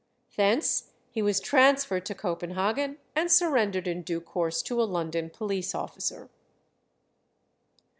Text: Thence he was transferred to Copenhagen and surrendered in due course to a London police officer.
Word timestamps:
Thence 0.35 0.93
he 1.11 1.21
was 1.21 1.39
transferred 1.39 2.07
to 2.07 2.15
Copenhagen 2.15 2.97
and 3.15 3.31
surrendered 3.31 3.87
in 3.87 4.01
due 4.01 4.19
course 4.19 4.63
to 4.63 4.81
a 4.81 4.85
London 4.89 5.29
police 5.29 5.75
officer. 5.75 6.27